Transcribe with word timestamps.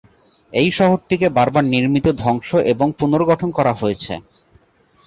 এই 0.53 0.69
শহরটিকে 0.71 1.27
বারবার 1.29 1.63
নির্মিত, 1.73 2.05
ধ্বংস 2.21 2.49
এবং 2.73 2.87
পুনর্গঠন 2.99 3.49
করা 3.57 3.73
হয়েছে। 3.73 4.13